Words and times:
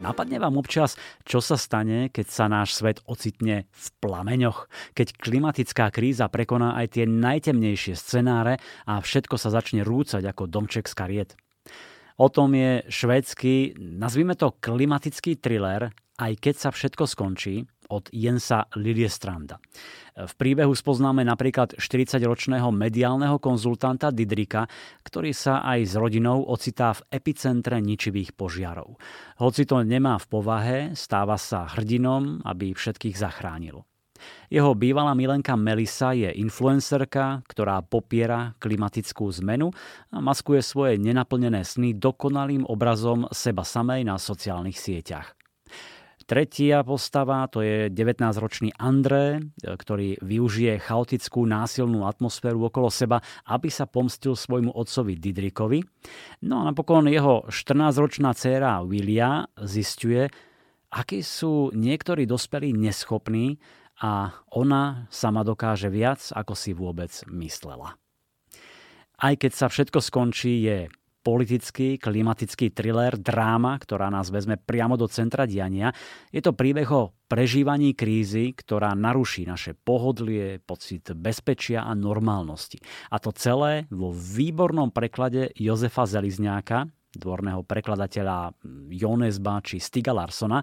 Napadne 0.00 0.40
vám 0.40 0.56
občas, 0.56 0.96
čo 1.28 1.44
sa 1.44 1.60
stane, 1.60 2.08
keď 2.08 2.26
sa 2.32 2.48
náš 2.48 2.80
svet 2.80 3.04
ocitne 3.04 3.68
v 3.68 3.86
plameňoch, 4.00 4.72
keď 4.96 5.12
klimatická 5.20 5.92
kríza 5.92 6.32
prekoná 6.32 6.72
aj 6.80 6.96
tie 6.96 7.04
najtemnejšie 7.04 8.00
scenáre 8.00 8.56
a 8.88 9.04
všetko 9.04 9.36
sa 9.36 9.52
začne 9.52 9.84
rúcať 9.84 10.24
ako 10.24 10.48
domček 10.48 10.88
z 10.88 10.94
kariet. 10.96 11.30
O 12.16 12.32
tom 12.32 12.56
je 12.56 12.80
švédsky, 12.88 13.76
nazvime 13.76 14.32
to 14.40 14.56
klimatický 14.56 15.36
thriller, 15.36 15.92
aj 16.16 16.32
keď 16.40 16.54
sa 16.56 16.68
všetko 16.72 17.04
skončí, 17.04 17.68
od 17.90 18.08
Jensa 18.14 18.70
Liliestranda. 18.78 19.58
V 20.14 20.32
príbehu 20.38 20.72
spoznáme 20.72 21.26
napríklad 21.26 21.74
40-ročného 21.74 22.70
mediálneho 22.70 23.42
konzultanta 23.42 24.14
Didrika, 24.14 24.70
ktorý 25.02 25.34
sa 25.34 25.66
aj 25.66 25.80
s 25.90 25.94
rodinou 25.98 26.46
ocitá 26.46 26.94
v 26.94 27.20
epicentre 27.20 27.82
ničivých 27.82 28.38
požiarov. 28.38 28.96
Hoci 29.42 29.66
to 29.66 29.82
nemá 29.82 30.20
v 30.22 30.26
povahe, 30.30 30.78
stáva 30.94 31.34
sa 31.40 31.66
hrdinom, 31.66 32.44
aby 32.46 32.72
všetkých 32.76 33.16
zachránil. 33.16 33.82
Jeho 34.52 34.76
bývalá 34.76 35.16
milenka 35.16 35.56
Melisa 35.56 36.12
je 36.12 36.28
influencerka, 36.28 37.40
ktorá 37.48 37.80
popiera 37.80 38.52
klimatickú 38.60 39.32
zmenu 39.40 39.72
a 40.12 40.20
maskuje 40.20 40.60
svoje 40.60 41.00
nenaplnené 41.00 41.64
sny 41.64 41.96
dokonalým 41.96 42.68
obrazom 42.68 43.24
seba 43.32 43.64
samej 43.64 44.04
na 44.04 44.20
sociálnych 44.20 44.76
sieťach. 44.76 45.39
Tretia 46.30 46.86
postava 46.86 47.42
to 47.50 47.58
je 47.58 47.90
19-ročný 47.90 48.78
André, 48.78 49.42
ktorý 49.66 50.14
využije 50.22 50.78
chaotickú 50.78 51.42
násilnú 51.42 52.06
atmosféru 52.06 52.70
okolo 52.70 52.86
seba, 52.86 53.18
aby 53.50 53.66
sa 53.66 53.90
pomstil 53.90 54.38
svojmu 54.38 54.70
otcovi 54.70 55.18
Didrikovi. 55.18 55.82
No 56.46 56.62
a 56.62 56.70
napokon 56.70 57.10
jeho 57.10 57.50
14-ročná 57.50 58.30
dcéra 58.30 58.78
Willia 58.86 59.50
zistuje, 59.58 60.30
akí 60.94 61.18
sú 61.26 61.74
niektorí 61.74 62.30
dospelí 62.30 62.78
neschopní 62.78 63.58
a 63.98 64.30
ona 64.54 65.10
sama 65.10 65.42
dokáže 65.42 65.90
viac, 65.90 66.30
ako 66.30 66.54
si 66.54 66.70
vôbec 66.70 67.10
myslela. 67.26 67.98
Aj 69.18 69.34
keď 69.34 69.50
sa 69.50 69.66
všetko 69.66 69.98
skončí, 69.98 70.62
je 70.62 70.86
politický, 71.20 72.00
klimatický 72.00 72.72
thriller, 72.72 73.16
dráma, 73.20 73.76
ktorá 73.76 74.08
nás 74.08 74.32
vezme 74.32 74.56
priamo 74.56 74.96
do 74.96 75.04
centra 75.06 75.44
diania. 75.44 75.92
Je 76.32 76.40
to 76.40 76.56
príbeh 76.56 76.88
o 76.88 77.12
prežívaní 77.28 77.92
krízy, 77.92 78.56
ktorá 78.56 78.96
naruší 78.96 79.44
naše 79.44 79.76
pohodlie, 79.76 80.58
pocit 80.64 81.12
bezpečia 81.12 81.84
a 81.84 81.92
normálnosti. 81.92 82.80
A 83.12 83.20
to 83.20 83.30
celé 83.36 83.84
vo 83.92 84.10
výbornom 84.10 84.88
preklade 84.90 85.52
Jozefa 85.54 86.08
Zelizňáka, 86.08 86.88
dvorného 87.10 87.66
prekladateľa 87.66 88.54
Jonesba 88.90 89.58
či 89.66 89.82
Stiga 89.82 90.14
Larsona. 90.14 90.62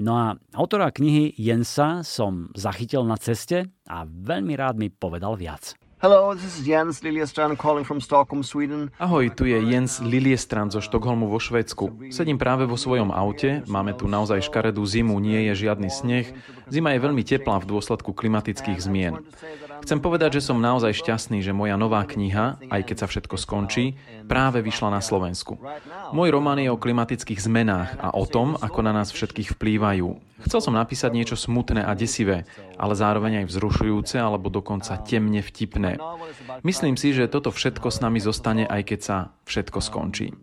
No 0.00 0.12
a 0.16 0.36
autora 0.52 0.92
knihy 0.92 1.32
Jensa 1.40 2.04
som 2.04 2.52
zachytil 2.52 3.00
na 3.08 3.16
ceste 3.16 3.72
a 3.88 4.04
veľmi 4.04 4.52
rád 4.56 4.76
mi 4.76 4.92
povedal 4.92 5.40
viac. 5.40 5.85
Hello, 6.06 6.38
this 6.38 6.54
is 6.54 6.62
Jens 6.62 7.02
Liljestrand 7.02 7.58
calling 7.58 7.82
from 7.82 7.98
Stockholm, 7.98 8.46
Sweden. 8.46 8.94
Ahoj, 8.94 9.26
tu 9.34 9.42
je 9.42 9.58
Jens 9.58 9.98
Liljestrand 9.98 10.70
zo 10.70 10.78
Štokholmu 10.78 11.26
vo 11.26 11.42
Švédsku. 11.42 12.14
Sedím 12.14 12.38
práve 12.38 12.62
vo 12.62 12.78
svojom 12.78 13.10
aute, 13.10 13.66
máme 13.66 13.90
tu 13.90 14.06
naozaj 14.06 14.46
škaredú 14.46 14.86
zimu, 14.86 15.18
nie 15.18 15.50
je 15.50 15.66
žiadny 15.66 15.90
sneh. 15.90 16.30
Zima 16.70 16.94
je 16.94 17.02
veľmi 17.02 17.26
teplá 17.26 17.58
v 17.58 17.66
dôsledku 17.74 18.14
klimatických 18.14 18.78
zmien. 18.78 19.18
Chcem 19.82 19.98
povedať, 19.98 20.38
že 20.38 20.46
som 20.46 20.62
naozaj 20.62 20.94
šťastný, 20.94 21.42
že 21.42 21.50
moja 21.50 21.74
nová 21.74 22.06
kniha, 22.06 22.62
aj 22.70 22.86
keď 22.86 22.96
sa 23.02 23.10
všetko 23.10 23.34
skončí, 23.34 23.98
práve 24.30 24.62
vyšla 24.62 24.94
na 24.94 25.02
Slovensku. 25.02 25.58
Môj 26.14 26.30
román 26.30 26.62
je 26.62 26.70
o 26.70 26.78
klimatických 26.78 27.42
zmenách 27.42 27.98
a 27.98 28.14
o 28.14 28.22
tom, 28.30 28.54
ako 28.54 28.78
na 28.78 28.94
nás 28.94 29.10
všetkých 29.10 29.58
vplývajú. 29.58 30.25
Chcel 30.44 30.60
som 30.60 30.76
napísať 30.76 31.16
niečo 31.16 31.36
smutné 31.38 31.80
a 31.80 31.96
desivé, 31.96 32.44
ale 32.76 32.92
zároveň 32.92 33.44
aj 33.44 33.48
vzrušujúce 33.48 34.20
alebo 34.20 34.52
dokonca 34.52 35.00
temne 35.00 35.40
vtipné. 35.40 35.96
Myslím 36.60 37.00
si, 37.00 37.16
že 37.16 37.30
toto 37.30 37.48
všetko 37.48 37.88
s 37.88 38.04
nami 38.04 38.20
zostane, 38.20 38.68
aj 38.68 38.82
keď 38.84 39.00
sa 39.00 39.16
všetko 39.48 39.78
skončí. 39.80 40.36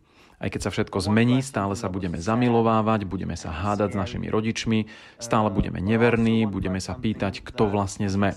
Aj 0.43 0.51
keď 0.51 0.61
sa 0.67 0.73
všetko 0.75 0.97
zmení, 1.07 1.39
stále 1.39 1.71
sa 1.77 1.87
budeme 1.87 2.19
zamilovávať, 2.19 3.07
budeme 3.07 3.39
sa 3.39 3.53
hádať 3.53 3.95
s 3.95 3.99
našimi 3.99 4.27
rodičmi, 4.27 4.91
stále 5.15 5.47
budeme 5.47 5.79
neverní, 5.79 6.43
budeme 6.49 6.83
sa 6.83 6.99
pýtať, 6.99 7.45
kto 7.45 7.71
vlastne 7.71 8.11
sme. 8.11 8.35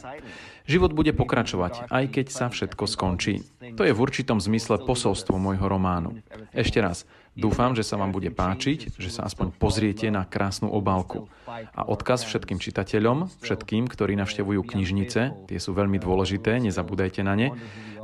Život 0.71 0.95
bude 0.95 1.15
pokračovať, 1.15 1.91
aj 1.91 2.05
keď 2.11 2.27
sa 2.31 2.47
všetko 2.51 2.85
skončí. 2.91 3.43
To 3.79 3.83
je 3.87 3.95
v 3.95 4.03
určitom 4.03 4.39
zmysle 4.43 4.83
posolstvo 4.83 5.39
môjho 5.39 5.67
románu. 5.67 6.23
Ešte 6.55 6.83
raz, 6.83 7.07
dúfam, 7.37 7.77
že 7.77 7.85
sa 7.85 8.01
vám 8.01 8.11
bude 8.11 8.33
páčiť, 8.33 8.97
že 8.97 9.11
sa 9.13 9.29
aspoň 9.29 9.53
pozriete 9.55 10.09
na 10.09 10.25
krásnu 10.25 10.73
obálku. 10.73 11.29
A 11.47 11.87
odkaz 11.87 12.25
všetkým 12.25 12.59
čitateľom, 12.59 13.31
všetkým, 13.45 13.87
ktorí 13.87 14.17
navštevujú 14.19 14.65
knižnice, 14.65 15.47
tie 15.47 15.59
sú 15.61 15.77
veľmi 15.77 16.01
dôležité, 16.01 16.59
nezabúdajte 16.59 17.21
na 17.23 17.37
ne. 17.37 17.49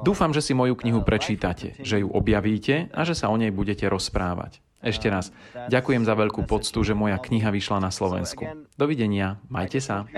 Dúfam, 0.05 0.31
že 0.31 0.45
si 0.45 0.53
moju 0.53 0.77
knihu 0.79 1.03
prečítate, 1.03 1.75
že 1.81 2.05
ju 2.05 2.09
objavíte 2.13 2.93
a 2.93 3.01
že 3.03 3.17
sa 3.17 3.33
o 3.33 3.37
nej 3.41 3.51
budete 3.51 3.89
rozprávať. 3.89 4.61
Ešte 4.83 5.07
raz, 5.07 5.31
ďakujem 5.71 6.03
za 6.03 6.19
veľkú 6.19 6.43
poctu, 6.43 6.83
že 6.83 6.91
moja 6.91 7.15
kniha 7.15 7.55
vyšla 7.55 7.79
na 7.79 7.95
Slovensku. 7.95 8.67
Dovidenia, 8.75 9.39
majte 9.47 9.79
sa. 9.79 10.11